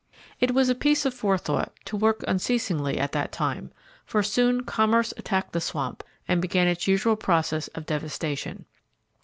It 0.39 0.55
was 0.55 0.67
a 0.67 0.73
piece 0.73 1.05
of 1.05 1.13
forethought 1.13 1.73
to 1.85 1.95
work 1.95 2.23
unceasingly 2.27 2.97
at 2.97 3.11
that 3.11 3.31
time, 3.31 3.71
for 4.03 4.23
soon 4.23 4.63
commerce 4.63 5.13
attacked 5.15 5.53
the 5.53 5.61
swamp 5.61 6.03
and 6.27 6.41
began 6.41 6.67
its 6.67 6.87
usual 6.87 7.15
process 7.15 7.67
of 7.75 7.85
devastation. 7.85 8.65